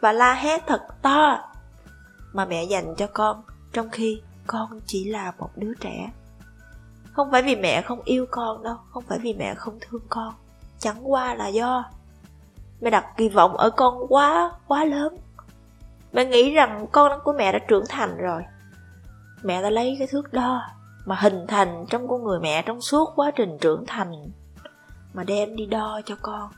Và 0.00 0.12
la 0.12 0.34
hét 0.34 0.66
thật 0.66 0.86
to 1.02 1.38
Mà 2.32 2.44
mẹ 2.44 2.64
dành 2.64 2.94
cho 2.96 3.06
con, 3.06 3.42
Trong 3.72 3.90
khi 3.90 4.22
con 4.46 4.80
chỉ 4.86 5.04
là 5.04 5.32
một 5.38 5.50
đứa 5.56 5.74
trẻ. 5.80 6.10
Không 7.12 7.30
phải 7.30 7.42
vì 7.42 7.56
mẹ 7.56 7.82
không 7.82 8.02
yêu 8.04 8.26
con 8.30 8.62
đâu, 8.62 8.76
Không 8.90 9.04
phải 9.08 9.18
vì 9.18 9.34
mẹ 9.34 9.54
không 9.54 9.78
thương 9.80 10.02
con. 10.08 10.34
Chẳng 10.78 11.12
qua 11.12 11.34
là 11.34 11.48
do 11.48 11.84
Mẹ 12.80 12.90
đặt 12.90 13.04
kỳ 13.16 13.28
vọng 13.28 13.56
ở 13.56 13.70
con 13.70 14.06
quá 14.08 14.52
quá 14.66 14.84
lớn. 14.84 15.16
Mẹ 16.12 16.24
nghĩ 16.24 16.52
rằng 16.52 16.86
con 16.92 17.20
của 17.24 17.32
mẹ 17.32 17.52
đã 17.52 17.58
trưởng 17.68 17.84
thành 17.88 18.16
rồi. 18.16 18.42
Mẹ 19.42 19.62
đã 19.62 19.70
lấy 19.70 19.96
cái 19.98 20.08
thước 20.08 20.32
đo 20.32 20.62
Mà 21.06 21.16
hình 21.16 21.46
thành 21.48 21.84
trong 21.90 22.08
con 22.08 22.24
người 22.24 22.40
mẹ 22.40 22.62
Trong 22.62 22.80
suốt 22.80 23.12
quá 23.16 23.30
trình 23.36 23.58
trưởng 23.60 23.84
thành 23.86 24.12
mà 25.14 25.24
đem 25.24 25.56
đi 25.56 25.66
đo 25.66 26.00
cho 26.06 26.16
con. 26.22 26.50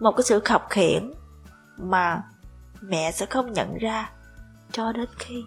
Một 0.00 0.12
cái 0.12 0.22
sự 0.22 0.40
khập 0.40 0.66
khiển 0.70 1.12
mà 1.76 2.22
mẹ 2.80 3.12
sẽ 3.12 3.26
không 3.26 3.52
nhận 3.52 3.78
ra 3.78 4.10
cho 4.72 4.92
đến 4.92 5.08
khi 5.18 5.44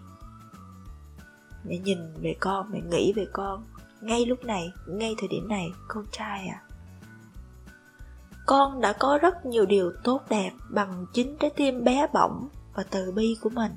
mẹ 1.64 1.78
nhìn 1.78 1.98
về 2.22 2.36
con, 2.40 2.70
mẹ 2.70 2.80
nghĩ 2.80 3.12
về 3.16 3.26
con 3.32 3.64
ngay 4.00 4.26
lúc 4.26 4.44
này, 4.44 4.72
ngay 4.86 5.14
thời 5.18 5.28
điểm 5.28 5.48
này, 5.48 5.72
con 5.88 6.04
trai 6.12 6.46
à 6.46 6.62
con 8.52 8.80
đã 8.80 8.92
có 8.92 9.18
rất 9.22 9.46
nhiều 9.46 9.66
điều 9.66 9.92
tốt 10.04 10.20
đẹp 10.28 10.50
bằng 10.70 11.06
chính 11.12 11.36
trái 11.40 11.50
tim 11.56 11.84
bé 11.84 12.06
bỏng 12.12 12.48
và 12.74 12.84
từ 12.90 13.12
bi 13.12 13.36
của 13.42 13.50
mình. 13.50 13.72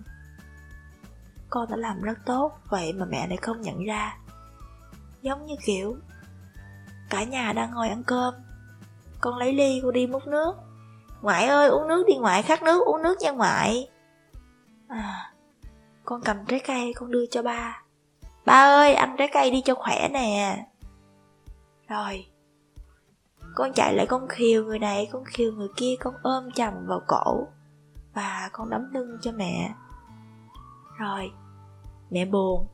Con 1.49 1.69
đã 1.69 1.77
làm 1.77 2.01
rất 2.01 2.17
tốt, 2.25 2.51
vậy 2.69 2.93
mà 2.93 3.05
mẹ 3.05 3.27
lại 3.27 3.37
không 3.37 3.61
nhận 3.61 3.83
ra. 3.83 4.17
Giống 5.21 5.45
như 5.45 5.55
kiểu, 5.65 5.97
Cả 7.09 7.23
nhà 7.23 7.53
đang 7.53 7.71
ngồi 7.71 7.89
ăn 7.89 8.03
cơm. 8.03 8.33
Con 9.21 9.37
lấy 9.37 9.53
ly 9.53 9.79
cô 9.83 9.91
đi 9.91 10.07
múc 10.07 10.27
nước. 10.27 10.55
Ngoại 11.21 11.47
ơi, 11.47 11.69
uống 11.69 11.87
nước 11.87 12.03
đi 12.07 12.15
ngoại, 12.15 12.41
khát 12.41 12.63
nước, 12.63 12.85
uống 12.85 13.01
nước 13.01 13.17
nha 13.21 13.31
ngoại. 13.31 13.89
À 14.87 15.33
Con 16.05 16.21
cầm 16.21 16.45
trái 16.45 16.59
cây 16.59 16.93
con 16.95 17.11
đưa 17.11 17.25
cho 17.25 17.43
ba. 17.43 17.83
Ba 18.45 18.53
ơi, 18.53 18.93
ăn 18.93 19.15
trái 19.17 19.27
cây 19.33 19.51
đi 19.51 19.61
cho 19.65 19.75
khỏe 19.75 20.09
nè. 20.11 20.65
Rồi 21.87 22.25
con 23.55 23.73
chạy 23.73 23.93
lại 23.93 24.05
con 24.05 24.27
khiều 24.27 24.63
người 24.63 24.79
này, 24.79 25.09
Con 25.11 25.23
khiều 25.25 25.51
người 25.51 25.67
kia, 25.75 25.95
con 25.99 26.13
ôm 26.23 26.51
chầm 26.51 26.73
vào 26.85 27.01
cổ 27.07 27.47
Và 28.13 28.49
con 28.51 28.69
đấm 28.69 28.93
lưng 28.93 29.17
cho 29.21 29.31
mẹ. 29.31 29.73
Rồi, 30.99 31.31
Mẹ 32.09 32.25
buồn. 32.25 32.67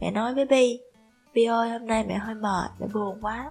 Mẹ 0.00 0.10
nói 0.10 0.34
với 0.34 0.44
Bi 0.44 0.80
Bi 1.34 1.44
ơi, 1.44 1.70
hôm 1.70 1.86
nay 1.86 2.04
mẹ 2.08 2.18
hơi 2.18 2.34
mệt, 2.34 2.70
Mẹ 2.78 2.86
buồn 2.94 3.18
quá. 3.22 3.50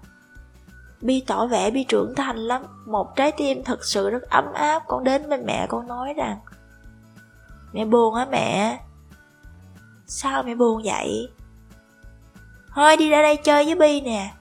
Bi 1.01 1.23
tỏ 1.27 1.47
vẻ 1.47 1.71
Bi 1.71 1.83
trưởng 1.83 2.15
thành 2.15 2.37
lắm. 2.37 2.61
Một 2.85 3.15
trái 3.15 3.31
tim 3.31 3.63
thật 3.63 3.85
sự 3.85 4.09
rất 4.09 4.29
ấm 4.29 4.45
áp. 4.53 4.83
Con 4.87 5.03
đến 5.03 5.29
bên 5.29 5.45
mẹ, 5.45 5.67
con 5.69 5.87
nói 5.87 6.13
rằng, 6.13 6.39
Mẹ 7.73 7.85
buồn 7.85 8.13
hả 8.13 8.25
mẹ? 8.31 8.79
Sao 10.07 10.43
mẹ 10.43 10.55
buồn 10.55 10.81
vậy? 10.85 11.29
Thôi, 12.75 12.97
đi 12.97 13.09
ra 13.09 13.21
đây 13.21 13.37
chơi 13.37 13.65
với 13.65 13.75
Bi 13.75 14.01
nè. 14.01 14.33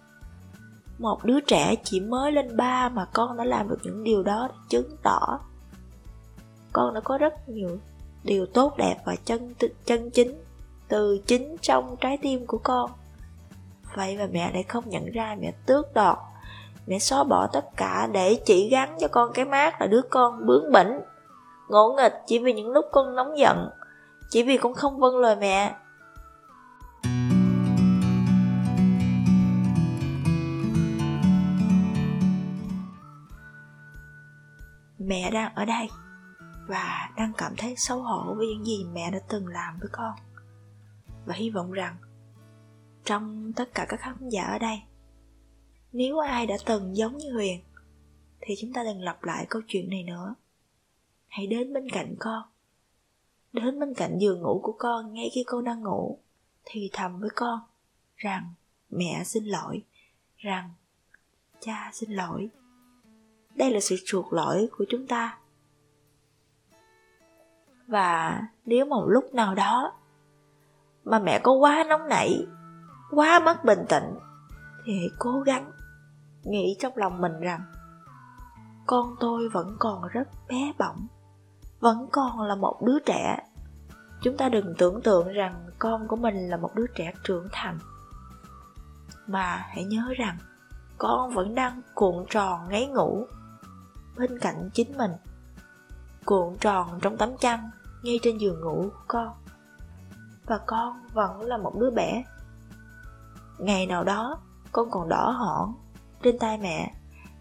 Một 0.98 1.24
đứa 1.24 1.40
trẻ 1.40 1.74
chỉ 1.84 2.00
mới 2.00 2.32
lên 2.32 2.56
ba 2.56 2.88
Mà 2.88 3.06
con 3.12 3.36
đã 3.36 3.44
làm 3.44 3.68
được 3.68 3.78
những 3.82 4.04
điều 4.04 4.22
đó 4.22 4.48
để 4.50 4.56
chứng 4.68 4.96
tỏ. 5.02 5.40
Con 6.72 6.94
đã 6.94 7.00
có 7.00 7.18
rất 7.18 7.48
nhiều 7.48 7.78
điều 8.24 8.46
tốt 8.46 8.76
đẹp 8.76 8.96
và 9.04 9.16
chân 9.24 9.54
chân 9.84 10.10
chính, 10.10 10.44
từ 10.88 11.18
chính 11.26 11.56
trong 11.60 11.96
trái 12.00 12.18
tim 12.22 12.46
của 12.46 12.58
con. 12.58 12.90
Vậy 13.94 14.16
mà 14.16 14.26
mẹ 14.32 14.52
lại 14.52 14.62
không 14.62 14.84
nhận 14.86 15.10
ra, 15.12 15.36
mẹ 15.40 15.52
tước 15.66 15.94
đoạt. 15.94 16.18
Mẹ 16.86 16.98
xóa 16.98 17.24
bỏ 17.24 17.46
tất 17.46 17.64
cả 17.76 18.08
để 18.12 18.40
chỉ 18.46 18.68
gắn 18.68 18.96
cho 19.00 19.08
con 19.08 19.32
cái 19.34 19.44
mát 19.44 19.80
là 19.80 19.86
đứa 19.86 20.02
con 20.10 20.46
bướng 20.46 20.72
bỉnh, 20.72 21.00
Ngỗ 21.68 21.94
nghịch 21.96 22.14
chỉ 22.26 22.38
vì 22.38 22.52
những 22.52 22.70
lúc 22.70 22.84
con 22.92 23.16
nóng 23.16 23.38
giận, 23.38 23.70
Chỉ 24.30 24.42
vì 24.42 24.56
con 24.56 24.74
không 24.74 25.00
vâng 25.00 25.16
lời 25.16 25.36
mẹ. 25.36 25.74
Mẹ 35.06 35.30
đang 35.30 35.54
ở 35.54 35.64
đây 35.64 35.88
Và 36.68 37.10
đang 37.16 37.32
cảm 37.36 37.54
thấy 37.58 37.74
xấu 37.76 38.02
hổ 38.02 38.34
với 38.34 38.46
những 38.46 38.64
gì 38.64 38.84
mẹ 38.92 39.10
đã 39.10 39.18
từng 39.28 39.46
làm 39.46 39.78
với 39.80 39.88
con. 39.92 40.14
Và 41.26 41.34
hy 41.34 41.50
vọng 41.50 41.72
rằng 41.72 41.96
Trong 43.04 43.52
tất 43.52 43.74
cả 43.74 43.86
các 43.88 44.00
khán 44.00 44.28
giả 44.28 44.42
ở 44.42 44.58
đây, 44.58 44.82
nếu 45.92 46.18
ai 46.18 46.46
đã 46.46 46.56
từng 46.66 46.96
giống 46.96 47.16
như 47.16 47.32
Huyền, 47.32 47.60
Thì 48.40 48.54
chúng 48.60 48.72
ta 48.72 48.84
đừng 48.84 49.00
lặp 49.00 49.24
lại 49.24 49.46
câu 49.50 49.62
chuyện 49.66 49.90
này 49.90 50.02
nữa. 50.02 50.34
Hãy 51.28 51.46
đến 51.46 51.72
bên 51.72 51.90
cạnh 51.90 52.14
con. 52.18 52.42
Đến 53.52 53.80
bên 53.80 53.94
cạnh 53.94 54.18
giường 54.18 54.42
ngủ 54.42 54.60
của 54.62 54.74
con, 54.78 55.12
ngay 55.12 55.30
khi 55.34 55.44
con 55.46 55.64
đang 55.64 55.82
ngủ, 55.82 56.18
Thì 56.64 56.90
thầm 56.92 57.20
với 57.20 57.30
con 57.34 57.60
Rằng 58.16 58.54
mẹ 58.90 59.24
xin 59.24 59.44
lỗi, 59.44 59.82
Rằng 60.36 60.70
cha 61.60 61.90
xin 61.92 62.10
lỗi. 62.10 62.50
Đây 63.56 63.70
là 63.70 63.80
sự 63.80 63.96
chuộc 64.04 64.32
lỗi 64.32 64.68
của 64.78 64.84
chúng 64.88 65.06
ta. 65.06 65.38
Và 67.86 68.42
nếu 68.64 68.86
một 68.86 69.04
lúc 69.08 69.34
nào 69.34 69.54
đó 69.54 69.92
Mà 71.04 71.18
mẹ 71.18 71.38
có 71.38 71.52
quá 71.52 71.84
nóng 71.88 72.08
nảy, 72.08 72.46
Quá 73.10 73.40
mất 73.44 73.64
bình 73.64 73.84
tĩnh, 73.88 74.14
Thì 74.86 74.98
hãy 74.98 75.08
cố 75.18 75.40
gắng 75.40 75.70
nghĩ 76.46 76.76
trong 76.78 76.96
lòng 76.96 77.20
mình 77.20 77.40
rằng 77.40 77.60
con 78.86 79.16
tôi 79.20 79.48
vẫn 79.48 79.76
còn 79.78 80.08
rất 80.08 80.28
bé 80.48 80.72
bỏng, 80.78 81.06
vẫn 81.80 82.08
còn 82.12 82.42
là 82.42 82.54
một 82.54 82.82
đứa 82.82 82.98
trẻ. 82.98 83.38
Chúng 84.22 84.36
ta 84.36 84.48
đừng 84.48 84.74
tưởng 84.78 85.02
tượng 85.02 85.28
rằng 85.28 85.66
con 85.78 86.08
của 86.08 86.16
mình 86.16 86.48
là 86.48 86.56
một 86.56 86.74
đứa 86.74 86.86
trẻ 86.94 87.12
trưởng 87.24 87.48
thành. 87.52 87.78
Mà 89.26 89.56
hãy 89.56 89.84
nhớ 89.84 90.14
rằng 90.16 90.38
con 90.98 91.30
vẫn 91.30 91.54
đang 91.54 91.82
cuộn 91.94 92.24
tròn 92.30 92.68
ngáy 92.68 92.86
ngủ 92.86 93.26
bên 94.18 94.38
cạnh 94.38 94.70
chính 94.74 94.98
mình. 94.98 95.10
Cuộn 96.24 96.56
tròn 96.60 96.98
trong 97.02 97.16
tấm 97.16 97.36
chăn 97.38 97.70
ngay 98.02 98.20
trên 98.22 98.38
giường 98.38 98.60
ngủ 98.60 98.82
của 98.82 99.04
con. 99.08 99.32
Và 100.46 100.58
con 100.66 101.06
vẫn 101.12 101.42
là 101.42 101.56
một 101.56 101.72
đứa 101.78 101.90
bé. 101.90 102.24
Ngày 103.58 103.86
nào 103.86 104.04
đó 104.04 104.40
con 104.72 104.90
còn 104.90 105.08
đỏ 105.08 105.30
hỏn 105.30 105.74
trên 106.22 106.38
tay 106.38 106.58
mẹ. 106.58 106.92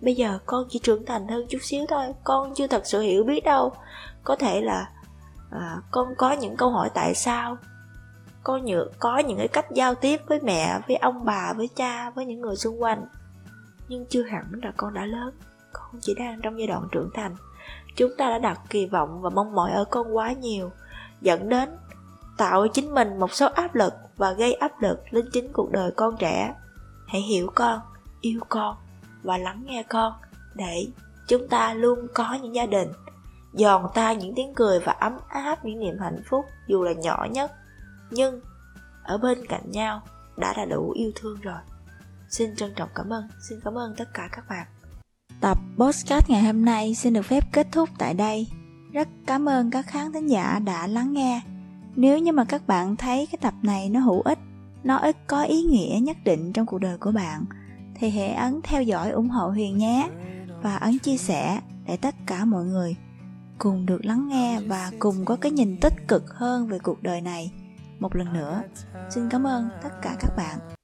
Bây 0.01 0.15
giờ 0.15 0.39
con 0.45 0.65
chỉ 0.69 0.79
trưởng 0.79 1.05
thành 1.05 1.27
hơn 1.27 1.45
chút 1.49 1.59
xíu 1.61 1.85
thôi 1.89 2.05
Con 2.23 2.53
chưa 2.55 2.67
thật 2.67 2.81
sự 2.85 3.01
hiểu 3.01 3.23
biết 3.23 3.43
đâu. 3.43 3.73
Có 4.23 4.35
thể 4.35 4.61
là 4.61 4.91
à, 5.51 5.77
con 5.91 6.15
có 6.17 6.31
những 6.31 6.57
câu 6.57 6.69
hỏi 6.69 6.89
tại 6.93 7.15
sao. 7.15 7.57
Con 8.43 8.65
nhựa 8.65 8.87
có 8.99 9.17
những 9.17 9.37
cái 9.37 9.47
cách 9.47 9.65
giao 9.71 9.95
tiếp 9.95 10.21
với 10.27 10.39
mẹ 10.43 10.79
với 10.87 10.97
ông 10.97 11.25
bà 11.25 11.53
với 11.53 11.69
cha 11.75 12.09
với 12.09 12.25
những 12.25 12.41
người 12.41 12.55
xung 12.55 12.81
quanh. 12.81 13.05
Nhưng 13.87 14.05
chưa 14.05 14.23
hẳn 14.23 14.45
là 14.63 14.71
con 14.77 14.93
đã 14.93 15.05
lớn 15.05 15.33
con 15.75 16.01
chỉ 16.01 16.13
đang 16.13 16.41
trong 16.41 16.59
giai 16.59 16.67
đoạn 16.67 16.87
trưởng 16.91 17.09
thành. 17.13 17.35
Chúng 17.95 18.11
ta 18.17 18.29
đã 18.29 18.39
đặt 18.39 18.59
kỳ 18.69 18.85
vọng 18.85 19.21
và 19.21 19.29
mong 19.29 19.55
mỏi 19.55 19.71
ở 19.71 19.85
con 19.85 20.15
quá 20.15 20.31
nhiều, 20.31 20.71
dẫn 21.21 21.49
đến 21.49 21.69
tạo 22.37 22.67
chính 22.67 22.93
mình 22.93 23.19
một 23.19 23.33
số 23.33 23.47
áp 23.55 23.75
lực 23.75 23.93
và 24.17 24.31
gây 24.31 24.53
áp 24.53 24.81
lực 24.81 24.99
lên 25.11 25.25
chính 25.33 25.53
cuộc 25.53 25.71
đời 25.71 25.91
con 25.95 26.17
trẻ. 26.17 26.55
Hãy 27.07 27.21
hiểu 27.21 27.51
con, 27.55 27.79
yêu 28.21 28.39
con 28.49 28.75
và 29.23 29.37
lắng 29.37 29.63
nghe 29.65 29.83
con 29.83 30.13
để 30.55 30.87
chúng 31.27 31.47
ta 31.47 31.73
luôn 31.73 32.07
có 32.13 32.37
những 32.41 32.55
gia 32.55 32.65
đình. 32.65 32.91
Giòn 33.53 33.85
ta 33.93 34.13
những 34.13 34.33
tiếng 34.35 34.53
cười 34.55 34.79
và 34.79 34.91
ấm 34.91 35.17
áp 35.27 35.65
những 35.65 35.79
niềm 35.79 35.99
hạnh 35.99 36.21
phúc 36.29 36.45
dù 36.67 36.83
là 36.83 36.93
nhỏ 36.93 37.27
nhất, 37.31 37.51
nhưng 38.09 38.41
ở 39.03 39.17
bên 39.17 39.45
cạnh 39.45 39.71
nhau 39.71 40.01
đã 40.37 40.53
là 40.57 40.65
đủ 40.65 40.91
yêu 40.91 41.11
thương 41.15 41.41
rồi. 41.41 41.59
Xin 42.29 42.55
trân 42.55 42.73
trọng 42.75 42.89
cảm 42.95 43.13
ơn, 43.13 43.27
xin 43.49 43.59
cảm 43.63 43.77
ơn 43.77 43.95
tất 43.97 44.13
cả 44.13 44.29
các 44.31 44.45
bạn 44.49 44.67
tập 45.41 45.57
podcast 45.77 46.29
ngày 46.29 46.43
hôm 46.43 46.65
nay 46.65 46.95
xin 46.95 47.13
được 47.13 47.21
phép 47.21 47.43
kết 47.51 47.67
thúc 47.71 47.89
tại 47.97 48.13
đây. 48.13 48.47
Rất 48.91 49.07
cảm 49.27 49.49
ơn 49.49 49.71
các 49.71 49.87
khán 49.87 50.11
thính 50.11 50.27
giả 50.27 50.59
đã 50.59 50.87
lắng 50.87 51.13
nghe. 51.13 51.41
Nếu 51.95 52.19
như 52.19 52.31
mà 52.31 52.45
các 52.45 52.67
bạn 52.67 52.95
thấy 52.95 53.27
cái 53.31 53.39
tập 53.41 53.53
này 53.61 53.89
nó 53.89 53.99
hữu 53.99 54.21
ích, 54.21 54.39
nó 54.83 54.97
ít 54.97 55.17
có 55.27 55.43
ý 55.43 55.63
nghĩa 55.63 55.99
nhất 56.01 56.17
định 56.23 56.53
trong 56.53 56.65
cuộc 56.65 56.77
đời 56.77 56.97
của 56.97 57.11
bạn, 57.11 57.45
thì 57.95 58.09
hãy 58.09 58.33
ấn 58.33 58.61
theo 58.63 58.83
dõi 58.83 59.11
ủng 59.11 59.29
hộ 59.29 59.49
huyền 59.49 59.77
nhé 59.77 60.09
và 60.61 60.75
ấn 60.75 60.99
chia 60.99 61.17
sẻ 61.17 61.59
để 61.85 61.97
tất 61.97 62.15
cả 62.25 62.45
mọi 62.45 62.65
người 62.65 62.95
cùng 63.57 63.85
được 63.85 64.05
lắng 64.05 64.27
nghe 64.27 64.59
và 64.59 64.91
cùng 64.99 65.25
có 65.25 65.35
cái 65.35 65.51
nhìn 65.51 65.77
tích 65.81 66.07
cực 66.07 66.33
hơn 66.33 66.67
về 66.67 66.79
cuộc 66.79 67.03
đời 67.03 67.21
này. 67.21 67.51
Một 67.99 68.15
lần 68.15 68.33
nữa, 68.33 68.61
xin 69.09 69.29
cảm 69.29 69.47
ơn 69.47 69.69
tất 69.83 70.01
cả 70.01 70.15
các 70.19 70.35
bạn. 70.37 70.74